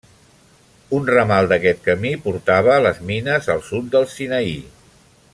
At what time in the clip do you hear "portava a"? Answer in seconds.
2.23-2.81